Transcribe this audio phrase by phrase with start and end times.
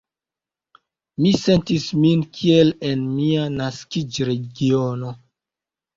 [1.25, 5.17] Mi sentis min kiel en mia naskiĝregiono.